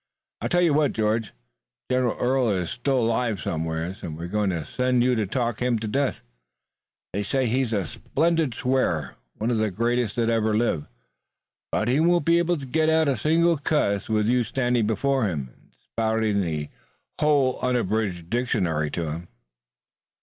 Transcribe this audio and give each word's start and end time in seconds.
"I 0.41 0.47
tell 0.47 0.61
you 0.63 0.73
what, 0.73 0.93
George, 0.93 1.31
General 1.91 2.17
Early 2.17 2.63
is 2.63 2.71
still 2.71 3.01
alive 3.01 3.39
somewhere, 3.39 3.95
and 4.01 4.17
we're 4.17 4.25
going 4.25 4.49
to 4.49 4.65
send 4.65 5.03
you 5.03 5.13
to 5.13 5.27
talk 5.27 5.61
him 5.61 5.77
to 5.77 5.87
death. 5.87 6.23
They 7.13 7.21
say 7.21 7.45
he's 7.45 7.71
a 7.71 7.85
splendid 7.85 8.55
swearer, 8.55 9.17
one 9.35 9.51
of 9.51 9.59
the 9.59 9.69
greatest 9.69 10.15
that 10.15 10.27
ever 10.27 10.57
lived, 10.57 10.87
but 11.71 11.87
he 11.87 11.99
won't 11.99 12.25
be 12.25 12.39
able 12.39 12.57
to 12.57 12.65
get 12.65 12.89
out 12.89 13.09
a 13.09 13.15
single 13.15 13.57
cuss, 13.57 14.09
with 14.09 14.25
you 14.25 14.43
standing 14.43 14.87
before 14.87 15.25
him, 15.27 15.49
and 15.55 15.71
spouting 15.91 16.41
the 16.41 16.69
whole 17.19 17.59
unabridged 17.61 18.27
dictionary 18.31 18.89
to 18.89 19.07
him." 19.11 19.27